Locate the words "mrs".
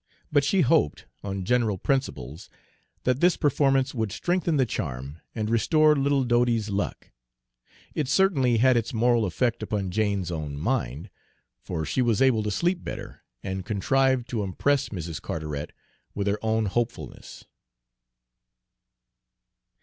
14.89-15.21